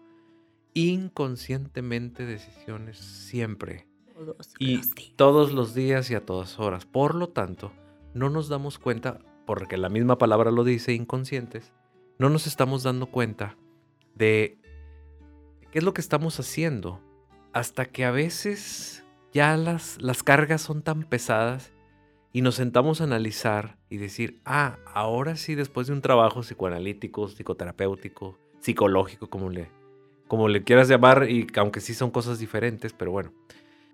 inconscientemente 0.75 2.25
decisiones 2.25 2.99
siempre. 2.99 3.89
Todos 4.15 4.55
y 4.61 4.77
los 4.77 4.95
días. 4.95 5.17
todos 5.17 5.53
los 5.53 5.75
días 5.75 6.09
y 6.13 6.15
a 6.15 6.25
todas 6.25 6.61
horas. 6.61 6.87
Por 6.87 7.17
lo 7.17 7.29
tanto, 7.31 7.73
no 8.15 8.31
nos 8.31 8.49
damos 8.49 8.79
cuenta, 8.79 9.19
porque 9.47 9.77
la 9.77 9.89
misma 9.89 10.19
palabra 10.19 10.51
lo 10.51 10.65
dice, 10.65 10.93
inconscientes, 10.93 11.73
no 12.19 12.29
nos 12.29 12.47
estamos 12.47 12.83
dando 12.83 13.07
cuenta 13.07 13.57
de 14.15 14.59
qué 15.71 15.79
es 15.79 15.85
lo 15.85 15.95
que 15.95 16.01
estamos 16.01 16.39
haciendo. 16.39 17.01
Hasta 17.53 17.85
que 17.85 18.05
a 18.05 18.11
veces 18.11 19.05
ya 19.33 19.57
las, 19.57 20.01
las 20.01 20.23
cargas 20.23 20.63
son 20.63 20.83
tan 20.83 21.03
pesadas 21.03 21.73
y 22.33 22.41
nos 22.41 22.55
sentamos 22.55 23.01
a 23.01 23.05
analizar 23.05 23.77
y 23.91 23.99
decir, 23.99 24.41
ah, 24.45 24.79
ahora 24.87 25.37
sí, 25.37 25.55
después 25.55 25.87
de 25.87 25.93
un 25.93 26.01
trabajo 26.01 26.41
psicoanalítico, 26.41 27.29
psicoterapéutico, 27.29 28.39
psicológico, 28.61 29.29
como 29.29 29.51
le, 29.51 29.69
como 30.29 30.49
le 30.49 30.63
quieras 30.63 30.89
llamar, 30.89 31.29
y 31.29 31.47
aunque 31.57 31.81
sí 31.81 31.93
son 31.93 32.11
cosas 32.11 32.39
diferentes, 32.39 32.95
pero 32.95 33.11
bueno, 33.11 33.33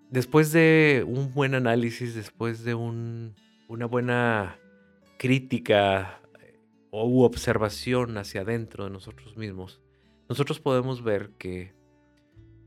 después 0.08 0.52
de 0.52 1.04
un 1.06 1.32
buen 1.34 1.54
análisis, 1.54 2.14
después 2.14 2.62
de 2.62 2.74
un, 2.74 3.34
una 3.68 3.84
buena 3.84 4.58
crítica 5.18 6.22
o 6.90 7.24
observación 7.24 8.16
hacia 8.16 8.40
adentro 8.40 8.84
de 8.84 8.90
nosotros 8.90 9.36
mismos, 9.36 9.82
nosotros 10.28 10.58
podemos 10.58 11.04
ver 11.04 11.32
que 11.38 11.74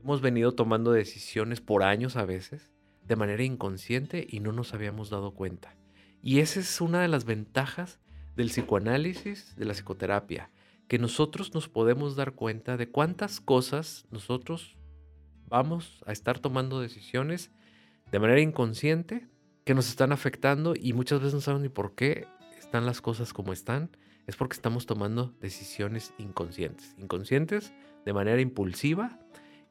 hemos 0.00 0.20
venido 0.20 0.54
tomando 0.54 0.92
decisiones 0.92 1.60
por 1.60 1.82
años 1.82 2.16
a 2.16 2.24
veces 2.24 2.70
de 3.04 3.16
manera 3.16 3.42
inconsciente 3.42 4.24
y 4.28 4.38
no 4.38 4.52
nos 4.52 4.74
habíamos 4.74 5.10
dado 5.10 5.34
cuenta. 5.34 5.76
Y 6.22 6.38
esa 6.38 6.60
es 6.60 6.80
una 6.80 7.02
de 7.02 7.08
las 7.08 7.24
ventajas 7.24 8.00
del 8.36 8.48
psicoanálisis, 8.48 9.56
de 9.56 9.64
la 9.64 9.74
psicoterapia, 9.74 10.50
que 10.86 11.00
nosotros 11.00 11.52
nos 11.52 11.68
podemos 11.68 12.14
dar 12.14 12.32
cuenta 12.32 12.76
de 12.76 12.88
cuántas 12.88 13.40
cosas 13.40 14.06
nosotros 14.10 14.76
vamos 15.48 16.04
a 16.06 16.12
estar 16.12 16.38
tomando 16.38 16.80
decisiones 16.80 17.50
de 18.12 18.20
manera 18.20 18.40
inconsciente 18.40 19.31
que 19.64 19.74
nos 19.74 19.88
están 19.88 20.12
afectando 20.12 20.74
y 20.78 20.92
muchas 20.92 21.20
veces 21.20 21.34
no 21.34 21.40
sabemos 21.40 21.62
ni 21.62 21.68
por 21.68 21.94
qué 21.94 22.26
están 22.58 22.86
las 22.86 23.00
cosas 23.00 23.32
como 23.32 23.52
están. 23.52 23.90
Es 24.26 24.36
porque 24.36 24.54
estamos 24.54 24.86
tomando 24.86 25.34
decisiones 25.40 26.14
inconscientes. 26.18 26.94
Inconscientes 26.98 27.72
de 28.04 28.12
manera 28.12 28.40
impulsiva 28.40 29.18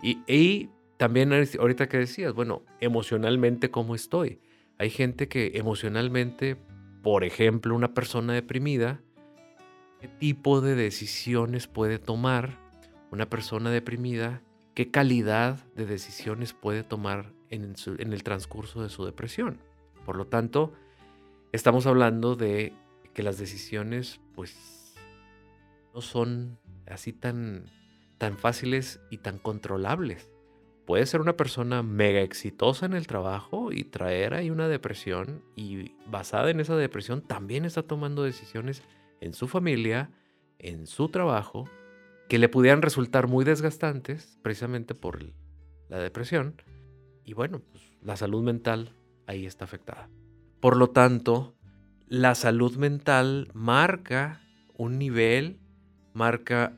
y, 0.02 0.20
y 0.28 0.70
también 0.98 1.32
ahorita 1.34 1.90
que 1.90 1.98
decías, 1.98 2.34
bueno, 2.34 2.64
emocionalmente 2.80 3.72
cómo 3.72 3.96
estoy. 3.96 4.40
Hay 4.78 4.90
gente 4.90 5.28
que 5.28 5.54
emocionalmente, 5.56 6.58
por 7.02 7.24
ejemplo, 7.24 7.76
una 7.76 7.94
persona 7.94 8.34
deprimida, 8.34 9.02
¿qué 10.00 10.08
tipo 10.08 10.62
de 10.62 10.76
decisiones 10.76 11.68
puede 11.68 11.98
tomar 12.00 12.60
una 13.12 13.30
persona 13.30 13.72
deprimida? 13.72 14.42
¿Qué 14.74 14.90
calidad 14.92 15.66
de 15.76 15.86
decisiones 15.86 16.54
puede 16.54 16.84
tomar 16.84 17.34
en, 17.50 17.74
en 17.98 18.14
el 18.14 18.24
transcurso 18.24 18.82
de 18.82 18.90
su 18.90 19.06
depresión? 19.06 19.60
Por 20.06 20.16
lo 20.16 20.28
tanto, 20.28 20.74
estamos 21.52 21.86
hablando 21.88 22.36
de 22.36 22.74
que 23.14 23.24
las 23.24 23.38
decisiones, 23.38 24.20
pues, 24.36 24.96
no 25.94 26.02
son 26.02 26.58
así 26.88 27.14
tan, 27.14 27.66
tan 28.18 28.38
fáciles 28.38 29.02
y 29.10 29.18
tan 29.18 29.38
controlables 29.38 30.32
puede 30.92 31.06
ser 31.06 31.22
una 31.22 31.38
persona 31.38 31.84
mega 31.84 32.20
exitosa 32.22 32.86
en 32.86 32.94
el 32.94 33.08
trabajo 33.08 33.72
y 33.72 33.86
traer 33.86 34.34
ahí 34.34 34.50
una 34.50 34.68
depresión 34.68 35.42
y 35.56 35.96
basada 36.06 36.50
en 36.50 36.60
esa 36.60 36.76
depresión 36.76 37.22
también 37.22 37.64
está 37.64 37.84
tomando 37.84 38.24
decisiones 38.24 38.84
en 39.22 39.34
su 39.34 39.48
familia, 39.48 40.12
en 40.60 40.88
su 40.88 41.08
trabajo, 41.08 41.64
que 42.28 42.40
le 42.40 42.50
pudieran 42.50 42.82
resultar 42.82 43.28
muy 43.28 43.46
desgastantes 43.46 44.38
precisamente 44.42 44.94
por 44.94 45.24
la 45.88 45.98
depresión. 46.00 46.62
Y 47.24 47.36
bueno, 47.36 47.62
pues 47.72 47.84
la 48.02 48.18
salud 48.18 48.44
mental 48.44 48.94
ahí 49.28 49.46
está 49.46 49.66
afectada. 49.66 50.10
Por 50.60 50.78
lo 50.78 50.90
tanto, 50.90 51.56
la 52.08 52.36
salud 52.36 52.76
mental 52.76 53.50
marca 53.54 54.42
un 54.78 55.00
nivel, 55.00 55.60
marca 56.14 56.78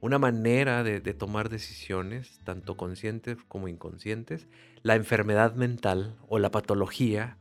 una 0.00 0.18
manera 0.18 0.82
de, 0.82 1.00
tomar 1.14 1.48
decisiones, 1.48 2.40
tanto 2.42 2.76
conscientes 2.76 3.38
como 3.46 3.68
inconscientes. 3.68 4.48
La 4.82 4.96
enfermedad 4.96 5.54
mental 5.54 6.16
o 6.28 6.40
la 6.40 6.50
patología 6.50 7.38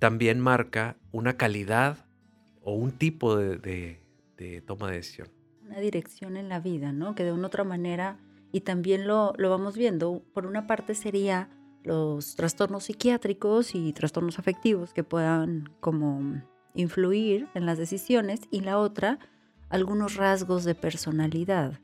también 0.00 0.40
marca 0.40 0.96
una 1.12 1.36
calidad 1.36 2.04
o 2.62 2.74
un 2.74 2.90
tipo 2.92 3.36
de, 3.36 4.00
toma 4.66 4.88
de 4.90 4.96
decisión. 4.96 5.28
Una 5.62 5.78
dirección 5.78 6.36
en 6.36 6.48
la 6.48 6.58
vida, 6.58 6.92
¿no? 6.92 7.14
Que 7.14 7.22
de 7.22 7.32
una 7.32 7.46
otra 7.46 7.62
manera, 7.62 8.18
y 8.50 8.62
también 8.62 9.06
lo, 9.06 9.32
lo 9.36 9.50
vamos 9.50 9.76
viendo, 9.76 10.24
por 10.32 10.46
una 10.46 10.66
parte 10.66 10.94
sería 10.94 11.48
los 11.84 12.34
trastornos 12.34 12.84
psiquiátricos 12.84 13.74
y 13.74 13.92
trastornos 13.92 14.38
afectivos 14.38 14.92
que 14.92 15.04
puedan 15.04 15.70
como 15.80 16.42
influir 16.74 17.48
en 17.54 17.66
las 17.66 17.78
decisiones 17.78 18.40
y 18.50 18.60
la 18.60 18.78
otra 18.78 19.18
algunos 19.68 20.16
rasgos 20.16 20.64
de 20.64 20.74
personalidad. 20.74 21.80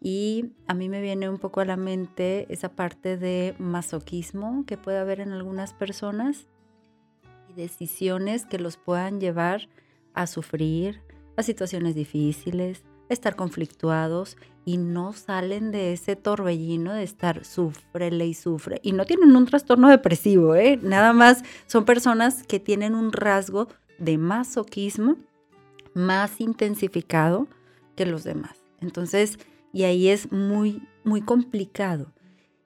Y 0.00 0.52
a 0.66 0.74
mí 0.74 0.88
me 0.88 1.00
viene 1.00 1.30
un 1.30 1.38
poco 1.38 1.60
a 1.60 1.64
la 1.64 1.76
mente 1.76 2.46
esa 2.52 2.68
parte 2.70 3.16
de 3.16 3.54
masoquismo 3.58 4.64
que 4.66 4.76
puede 4.76 4.98
haber 4.98 5.20
en 5.20 5.32
algunas 5.32 5.72
personas 5.72 6.48
y 7.48 7.54
decisiones 7.54 8.44
que 8.44 8.58
los 8.58 8.76
puedan 8.76 9.20
llevar 9.20 9.68
a 10.12 10.26
sufrir, 10.26 11.00
a 11.36 11.42
situaciones 11.42 11.94
difíciles, 11.94 12.84
estar 13.08 13.36
conflictuados 13.36 14.36
y 14.64 14.78
no 14.78 15.12
salen 15.12 15.70
de 15.72 15.92
ese 15.92 16.16
torbellino 16.16 16.92
de 16.94 17.02
estar 17.02 17.44
sufrele 17.44 18.26
y 18.26 18.34
sufre. 18.34 18.80
Y 18.82 18.92
no 18.92 19.04
tienen 19.04 19.36
un 19.36 19.46
trastorno 19.46 19.88
depresivo, 19.88 20.54
¿eh? 20.54 20.78
Nada 20.82 21.12
más 21.12 21.42
son 21.66 21.84
personas 21.84 22.42
que 22.44 22.60
tienen 22.60 22.94
un 22.94 23.12
rasgo 23.12 23.68
de 23.98 24.18
masoquismo 24.18 25.16
más 25.94 26.40
intensificado 26.40 27.46
que 27.94 28.06
los 28.06 28.24
demás. 28.24 28.56
Entonces, 28.80 29.38
y 29.72 29.84
ahí 29.84 30.08
es 30.08 30.32
muy, 30.32 30.82
muy 31.04 31.20
complicado. 31.20 32.12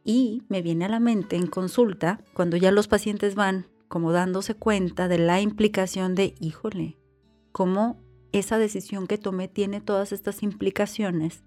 Y 0.04 0.42
me 0.48 0.62
viene 0.62 0.86
a 0.86 0.88
la 0.88 1.00
mente 1.00 1.36
en 1.36 1.46
consulta, 1.46 2.20
cuando 2.32 2.56
ya 2.56 2.70
los 2.70 2.88
pacientes 2.88 3.34
van 3.34 3.66
como 3.88 4.12
dándose 4.12 4.54
cuenta 4.54 5.08
de 5.08 5.18
la 5.18 5.40
implicación 5.40 6.14
de, 6.14 6.34
híjole, 6.40 6.98
cómo 7.52 8.00
esa 8.32 8.58
decisión 8.58 9.06
que 9.06 9.18
tomé 9.18 9.48
tiene 9.48 9.80
todas 9.80 10.12
estas 10.12 10.42
implicaciones. 10.42 11.42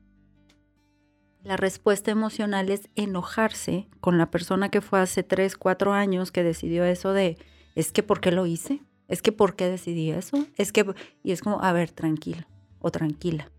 La 1.43 1.57
respuesta 1.57 2.11
emocional 2.11 2.69
es 2.69 2.89
enojarse 2.95 3.87
con 3.99 4.17
la 4.17 4.29
persona 4.29 4.69
que 4.69 4.81
fue 4.81 4.99
hace 4.99 5.23
3, 5.23 5.57
4 5.57 5.93
años 5.93 6.31
que 6.31 6.43
decidió 6.43 6.85
eso 6.85 7.13
de, 7.13 7.37
es 7.75 7.91
que 7.91 8.03
¿por 8.03 8.21
qué 8.21 8.31
lo 8.31 8.45
hice? 8.45 8.81
Es 9.07 9.21
que 9.21 9.31
¿por 9.31 9.55
qué 9.55 9.67
decidí 9.67 10.11
eso? 10.11 10.45
Es 10.55 10.71
que, 10.71 10.85
y 11.23 11.31
es 11.31 11.41
como, 11.41 11.61
a 11.63 11.73
ver, 11.73 11.91
tranquilo 11.91 12.45
o 12.79 12.91
tranquila. 12.91 13.49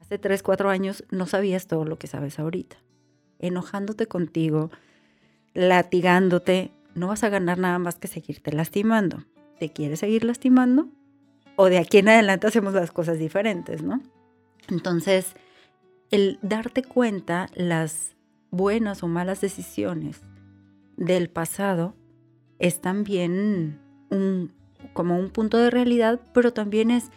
Hace 0.00 0.18
3, 0.18 0.42
4 0.42 0.68
años 0.68 1.04
no 1.10 1.26
sabías 1.26 1.66
todo 1.66 1.84
lo 1.86 1.98
que 1.98 2.06
sabes 2.06 2.38
ahorita. 2.38 2.76
Enojándote 3.38 4.06
contigo, 4.06 4.70
latigándote, 5.54 6.70
no 6.94 7.08
vas 7.08 7.24
a 7.24 7.30
ganar 7.30 7.58
nada 7.58 7.78
más 7.78 7.96
que 7.96 8.08
seguirte 8.08 8.52
lastimando. 8.52 9.24
¿Te 9.58 9.70
quieres 9.70 10.00
seguir 10.00 10.24
lastimando? 10.24 10.88
O 11.56 11.66
de 11.66 11.78
aquí 11.78 11.98
en 11.98 12.08
adelante 12.08 12.46
hacemos 12.46 12.74
las 12.74 12.90
cosas 12.90 13.18
diferentes, 13.18 13.82
¿no? 13.82 14.00
Entonces, 14.68 15.34
el 16.10 16.38
darte 16.42 16.82
cuenta 16.82 17.48
las 17.54 18.16
buenas 18.50 19.02
o 19.02 19.08
malas 19.08 19.40
decisiones 19.40 20.20
del 20.96 21.28
pasado 21.28 21.94
es 22.58 22.80
también 22.80 23.80
como 24.92 25.18
un 25.18 25.30
punto 25.30 25.58
de 25.58 25.70
realidad, 25.70 26.20
pero 26.32 26.52
también 26.52 26.90
es 26.90 27.10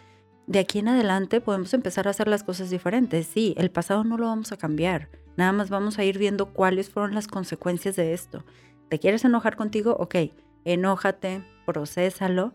de 0.46 0.58
aquí 0.58 0.78
en 0.78 0.88
adelante 0.88 1.40
podemos 1.40 1.74
empezar 1.74 2.08
a 2.08 2.10
hacer 2.10 2.26
las 2.26 2.42
cosas 2.42 2.70
diferentes. 2.70 3.26
Sí, 3.26 3.54
el 3.58 3.70
pasado 3.70 4.02
no 4.02 4.16
lo 4.16 4.26
vamos 4.26 4.50
a 4.50 4.56
cambiar. 4.56 5.08
Nada 5.36 5.52
más 5.52 5.70
vamos 5.70 5.98
a 5.98 6.04
ir 6.04 6.18
viendo 6.18 6.52
cuáles 6.52 6.90
fueron 6.90 7.14
las 7.14 7.28
consecuencias 7.28 7.96
de 7.96 8.14
esto. 8.14 8.44
¿Te 8.88 8.98
quieres 8.98 9.24
enojar 9.24 9.56
contigo? 9.56 9.96
Ok, 10.00 10.16
enójate, 10.64 11.44
procésalo, 11.66 12.54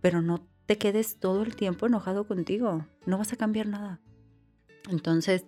pero 0.00 0.20
no 0.20 0.46
te 0.66 0.78
quedes 0.78 1.18
todo 1.18 1.42
el 1.42 1.56
tiempo 1.56 1.86
enojado 1.86 2.26
contigo. 2.26 2.86
No 3.06 3.18
vas 3.18 3.32
a 3.32 3.36
cambiar 3.36 3.66
nada. 3.66 4.00
Entonces... 4.90 5.44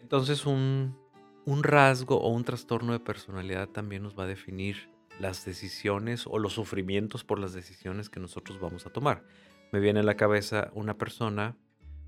Entonces 0.00 0.46
un, 0.46 0.96
un 1.44 1.62
rasgo 1.62 2.20
o 2.20 2.28
un 2.30 2.44
trastorno 2.44 2.92
de 2.92 3.00
personalidad 3.00 3.68
también 3.68 4.02
nos 4.02 4.18
va 4.18 4.24
a 4.24 4.28
definir 4.28 4.90
las 5.20 5.44
decisiones 5.44 6.26
o 6.26 6.38
los 6.38 6.54
sufrimientos 6.54 7.24
por 7.24 7.38
las 7.38 7.52
decisiones 7.52 8.10
que 8.10 8.20
nosotros 8.20 8.60
vamos 8.60 8.86
a 8.86 8.90
tomar. 8.90 9.24
Me 9.70 9.80
viene 9.80 10.00
a 10.00 10.04
la 10.04 10.16
cabeza 10.16 10.70
una 10.74 10.98
persona 10.98 11.56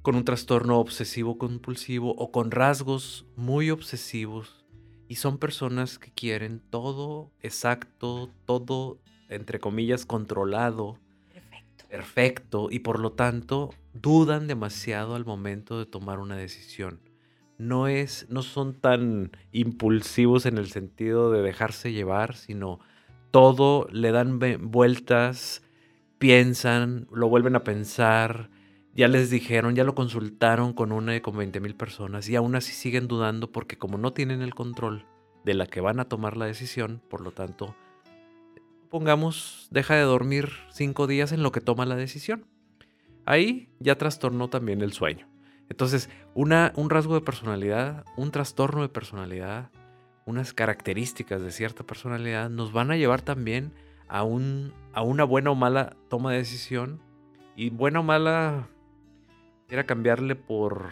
con 0.02 0.16
un 0.16 0.24
trastorno 0.24 0.78
obsesivo 0.80 1.38
compulsivo 1.38 2.14
o 2.16 2.30
con 2.30 2.50
rasgos 2.50 3.26
muy 3.36 3.70
obsesivos 3.70 4.66
y 5.08 5.16
son 5.16 5.38
personas 5.38 5.98
que 5.98 6.12
quieren 6.12 6.60
todo 6.70 7.30
exacto, 7.40 8.30
todo 8.44 8.98
entre 9.28 9.60
comillas 9.60 10.04
controlado, 10.04 10.98
Perfecto. 11.94 12.68
y 12.72 12.80
por 12.80 12.98
lo 12.98 13.12
tanto 13.12 13.70
dudan 13.92 14.48
demasiado 14.48 15.14
al 15.14 15.24
momento 15.24 15.78
de 15.78 15.86
tomar 15.86 16.18
una 16.18 16.34
decisión. 16.34 16.98
No 17.56 17.86
es 17.86 18.26
no 18.28 18.42
son 18.42 18.74
tan 18.74 19.30
impulsivos 19.52 20.44
en 20.46 20.58
el 20.58 20.66
sentido 20.66 21.30
de 21.30 21.40
dejarse 21.40 21.92
llevar, 21.92 22.34
sino 22.34 22.80
todo 23.30 23.86
le 23.92 24.10
dan 24.10 24.40
vueltas, 24.72 25.62
piensan, 26.18 27.06
lo 27.12 27.28
vuelven 27.28 27.54
a 27.54 27.62
pensar, 27.62 28.50
ya 28.92 29.06
les 29.06 29.30
dijeron, 29.30 29.76
ya 29.76 29.84
lo 29.84 29.94
consultaron 29.94 30.72
con 30.72 30.90
una 30.90 31.14
y 31.14 31.20
con 31.20 31.36
20 31.36 31.60
mil 31.60 31.76
personas 31.76 32.28
y 32.28 32.34
aún 32.34 32.56
así 32.56 32.72
siguen 32.72 33.06
dudando 33.06 33.52
porque 33.52 33.78
como 33.78 33.98
no 33.98 34.12
tienen 34.12 34.42
el 34.42 34.56
control 34.56 35.06
de 35.44 35.54
la 35.54 35.66
que 35.66 35.80
van 35.80 36.00
a 36.00 36.08
tomar 36.08 36.36
la 36.36 36.46
decisión, 36.46 37.02
por 37.08 37.20
lo 37.20 37.30
tanto, 37.30 37.76
pongamos, 38.94 39.66
deja 39.72 39.96
de 39.96 40.02
dormir 40.02 40.52
cinco 40.70 41.08
días 41.08 41.32
en 41.32 41.42
lo 41.42 41.50
que 41.50 41.60
toma 41.60 41.84
la 41.84 41.96
decisión. 41.96 42.46
Ahí 43.26 43.68
ya 43.80 43.98
trastornó 43.98 44.48
también 44.50 44.82
el 44.82 44.92
sueño. 44.92 45.26
Entonces, 45.68 46.08
una, 46.32 46.72
un 46.76 46.90
rasgo 46.90 47.14
de 47.14 47.20
personalidad, 47.20 48.04
un 48.16 48.30
trastorno 48.30 48.82
de 48.82 48.88
personalidad, 48.88 49.72
unas 50.26 50.52
características 50.52 51.42
de 51.42 51.50
cierta 51.50 51.82
personalidad 51.82 52.48
nos 52.50 52.72
van 52.72 52.92
a 52.92 52.96
llevar 52.96 53.20
también 53.20 53.72
a, 54.06 54.22
un, 54.22 54.72
a 54.92 55.02
una 55.02 55.24
buena 55.24 55.50
o 55.50 55.56
mala 55.56 55.96
toma 56.08 56.30
de 56.30 56.38
decisión. 56.38 57.00
Y 57.56 57.70
buena 57.70 57.98
o 57.98 58.04
mala, 58.04 58.68
quiera 59.66 59.86
cambiarle 59.86 60.36
por 60.36 60.90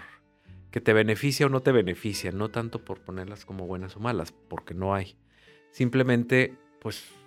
que 0.73 0.80
te 0.80 0.92
beneficia 0.92 1.47
o 1.47 1.50
no 1.50 1.61
te 1.61 1.71
beneficia, 1.71 2.32
no 2.32 2.49
tanto 2.49 2.85
por 2.85 2.99
ponerlas 2.99 3.44
como 3.44 3.68
buenas 3.68 3.94
o 3.97 4.00
malas, 4.00 4.32
porque 4.32 4.75
no 4.75 4.92
hay. 4.92 5.14
Simplemente, 5.71 6.56
pues, 6.80 7.22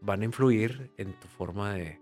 van 0.00 0.22
a 0.22 0.24
influir 0.24 0.92
en 0.96 1.12
tu 1.18 1.28
forma 1.28 1.74
de, 1.74 2.00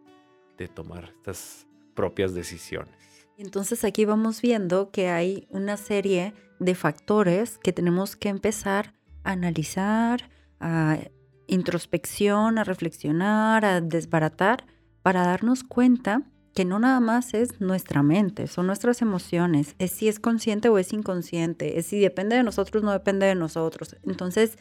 de 0.57 0.69
tomar 0.69 1.13
estas 1.17 1.67
propias 1.95 2.35
decisiones. 2.35 2.95
Entonces 3.37 3.85
aquí 3.85 4.05
vamos 4.05 4.43
viendo 4.43 4.91
que 4.91 5.09
hay 5.09 5.47
una 5.51 5.77
serie 5.77 6.35
de 6.59 6.75
factores 6.75 7.59
que 7.59 7.73
tenemos 7.73 8.17
que 8.17 8.29
empezar 8.29 8.95
analizar, 9.29 10.31
a 10.61 10.99
introspección, 11.47 12.59
a 12.59 12.65
reflexionar, 12.65 13.65
a 13.65 13.81
desbaratar, 13.81 14.65
para 15.03 15.25
darnos 15.25 15.65
cuenta 15.65 16.23
que 16.55 16.65
no 16.65 16.79
nada 16.79 16.99
más 16.99 17.35
es 17.35 17.61
nuestra 17.61 18.03
mente, 18.03 18.49
son 18.49 18.67
nuestras 18.67 19.01
emociones, 19.01 19.77
es 19.79 19.93
si 19.93 20.09
es 20.09 20.19
consciente 20.19 20.69
o 20.69 20.79
es 20.79 20.93
inconsciente, 20.93 21.79
es 21.79 21.87
si 21.87 22.01
depende 22.01 22.37
de 22.37 22.43
nosotros 22.43 22.83
o 22.83 22.87
no 22.87 22.93
depende 22.93 23.27
de 23.27 23.37
nosotros. 23.37 23.97
Entonces, 24.05 24.59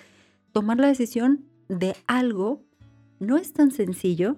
tomar 0.52 0.78
la 0.78 0.88
decisión 0.88 1.46
de 1.70 1.96
algo 2.06 2.62
no 3.20 3.38
es 3.38 3.54
tan 3.54 3.72
sencillo, 3.72 4.38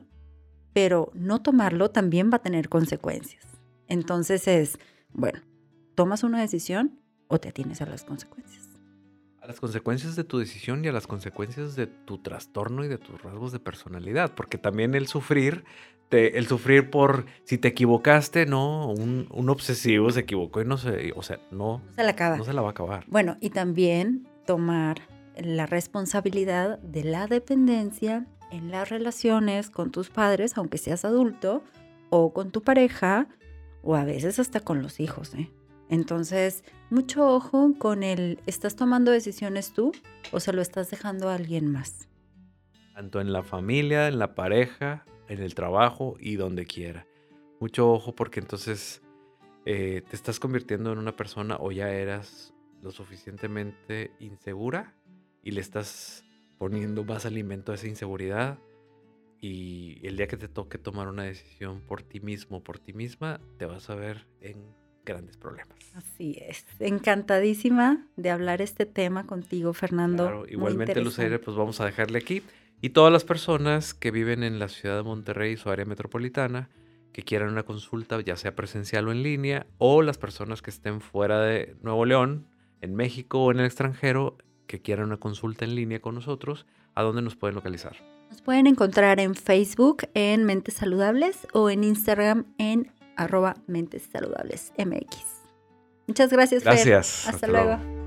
pero 0.73 1.11
no 1.13 1.41
tomarlo 1.41 1.89
también 1.89 2.29
va 2.31 2.37
a 2.37 2.41
tener 2.41 2.69
consecuencias. 2.69 3.45
Entonces 3.87 4.47
es, 4.47 4.77
bueno, 5.13 5.41
tomas 5.95 6.23
una 6.23 6.39
decisión 6.39 6.99
o 7.27 7.39
te 7.39 7.49
atienes 7.49 7.81
a 7.81 7.85
las 7.85 8.03
consecuencias 8.03 8.69
las 9.49 9.59
consecuencias 9.59 10.15
de 10.15 10.23
tu 10.23 10.37
decisión 10.37 10.85
y 10.85 10.89
a 10.89 10.91
las 10.91 11.07
consecuencias 11.07 11.75
de 11.75 11.87
tu 11.87 12.19
trastorno 12.19 12.85
y 12.85 12.87
de 12.87 12.99
tus 12.99 13.19
rasgos 13.19 13.51
de 13.51 13.59
personalidad, 13.59 14.35
porque 14.35 14.59
también 14.59 14.93
el 14.93 15.07
sufrir, 15.07 15.63
el 16.11 16.45
sufrir 16.45 16.91
por 16.91 17.25
si 17.45 17.57
te 17.57 17.69
equivocaste, 17.69 18.45
no, 18.45 18.91
un, 18.91 19.49
obsesivo 19.49 20.11
se 20.11 20.19
equivocó 20.19 20.61
y 20.61 20.65
no 20.65 20.77
se, 20.77 21.13
o 21.15 21.23
sea, 21.23 21.39
no, 21.49 21.81
se 21.95 22.03
la 22.03 22.11
acaba. 22.11 22.37
No 22.37 22.43
se 22.43 22.53
la 22.53 22.61
va 22.61 22.67
a 22.67 22.71
acabar. 22.71 23.05
Bueno, 23.07 23.37
y 23.41 23.49
también 23.49 24.27
tomar 24.45 25.01
la 25.35 25.65
responsabilidad 25.65 26.77
de 26.77 27.05
la 27.05 27.25
dependencia 27.25 28.27
en 28.51 28.71
las 28.71 28.89
relaciones 28.89 29.69
con 29.69 29.91
tus 29.91 30.09
padres, 30.09 30.57
aunque 30.57 30.77
seas 30.77 31.05
adulto, 31.05 31.63
o 32.09 32.33
con 32.33 32.51
tu 32.51 32.61
pareja, 32.61 33.27
o 33.83 33.95
a 33.95 34.03
veces 34.03 34.39
hasta 34.39 34.59
con 34.59 34.81
los 34.81 34.99
hijos, 34.99 35.33
¿eh? 35.35 35.49
Entonces, 35.89 36.63
mucho 36.91 37.27
ojo 37.27 37.73
con 37.77 38.03
el, 38.03 38.39
¿estás 38.45 38.75
tomando 38.75 39.11
decisiones 39.11 39.73
tú 39.73 39.91
o 40.31 40.39
se 40.39 40.53
lo 40.53 40.61
estás 40.61 40.91
dejando 40.91 41.29
a 41.29 41.35
alguien 41.35 41.71
más? 41.71 42.07
Tanto 42.93 43.21
en 43.21 43.33
la 43.33 43.41
familia, 43.41 44.07
en 44.07 44.19
la 44.19 44.35
pareja, 44.35 45.05
en 45.27 45.41
el 45.41 45.55
trabajo 45.55 46.15
y 46.19 46.35
donde 46.35 46.65
quiera. 46.65 47.07
Mucho 47.59 47.91
ojo 47.91 48.13
porque 48.13 48.39
entonces 48.39 49.01
eh, 49.65 50.03
te 50.07 50.15
estás 50.15 50.39
convirtiendo 50.39 50.91
en 50.91 50.99
una 50.99 51.15
persona 51.15 51.57
o 51.59 51.71
ya 51.71 51.89
eras 51.89 52.53
lo 52.81 52.91
suficientemente 52.91 54.11
insegura 54.19 54.93
y 55.43 55.51
le 55.51 55.61
estás 55.61 56.23
poniendo 56.59 57.03
más 57.03 57.25
alimento 57.25 57.71
a 57.71 57.75
esa 57.75 57.87
inseguridad 57.87 58.59
y 59.41 60.05
el 60.05 60.17
día 60.17 60.27
que 60.27 60.37
te 60.37 60.49
toque 60.49 60.77
tomar 60.77 61.07
una 61.07 61.23
decisión 61.23 61.81
por 61.81 62.03
ti 62.03 62.19
mismo, 62.19 62.61
por 62.61 62.77
ti 62.77 62.93
misma, 62.93 63.39
te 63.57 63.65
vas 63.65 63.89
a 63.89 63.95
ver 63.95 64.27
en 64.41 64.57
grandes 65.05 65.37
problemas. 65.37 65.77
Así 65.95 66.37
es. 66.39 66.65
Encantadísima 66.79 68.05
de 68.17 68.29
hablar 68.29 68.61
este 68.61 68.85
tema 68.85 69.25
contigo, 69.25 69.73
Fernando. 69.73 70.25
Claro, 70.25 70.47
igualmente, 70.47 71.01
Luceire, 71.01 71.39
pues 71.39 71.55
vamos 71.55 71.79
a 71.79 71.85
dejarle 71.85 72.19
aquí. 72.19 72.43
Y 72.81 72.89
todas 72.89 73.11
las 73.11 73.23
personas 73.23 73.93
que 73.93 74.11
viven 74.11 74.43
en 74.43 74.59
la 74.59 74.67
ciudad 74.67 74.97
de 74.97 75.03
Monterrey 75.03 75.53
y 75.53 75.57
su 75.57 75.69
área 75.69 75.85
metropolitana, 75.85 76.69
que 77.13 77.23
quieran 77.23 77.49
una 77.49 77.63
consulta, 77.63 78.19
ya 78.21 78.35
sea 78.35 78.55
presencial 78.55 79.07
o 79.07 79.11
en 79.11 79.23
línea, 79.23 79.67
o 79.77 80.01
las 80.01 80.17
personas 80.17 80.61
que 80.61 80.69
estén 80.69 80.99
fuera 81.01 81.41
de 81.41 81.75
Nuevo 81.81 82.05
León, 82.05 82.47
en 82.81 82.93
México 82.95 83.43
o 83.43 83.51
en 83.51 83.59
el 83.59 83.65
extranjero, 83.65 84.37
que 84.69 84.79
quieran 84.79 85.07
una 85.07 85.17
consulta 85.17 85.65
en 85.65 85.73
línea 85.73 85.99
con 85.99 86.13
nosotros, 86.13 86.67
¿a 86.93 87.01
dónde 87.01 87.23
nos 87.23 87.35
pueden 87.35 87.55
localizar? 87.55 87.97
Nos 88.29 88.43
pueden 88.43 88.67
encontrar 88.67 89.19
en 89.19 89.33
Facebook 89.33 90.07
en 90.13 90.43
Mentes 90.43 90.75
Saludables 90.75 91.47
o 91.53 91.71
en 91.71 91.83
Instagram 91.83 92.45
en 92.59 92.91
arroba 93.17 93.55
mentes 93.65 94.07
saludables 94.13 94.71
MX. 94.77 95.17
Muchas 96.05 96.31
gracias. 96.31 96.63
Gracias. 96.63 97.27
Hasta, 97.27 97.47
luego. 97.47 97.98